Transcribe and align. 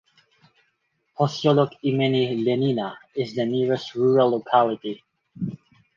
Posyolok 1.15 1.71
imeni 1.89 2.23
Lenina 2.45 2.97
is 3.13 3.35
the 3.35 3.45
nearest 3.45 3.93
rural 3.93 4.31
locality. 4.31 5.03